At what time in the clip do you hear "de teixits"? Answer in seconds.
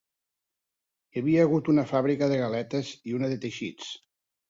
3.37-3.97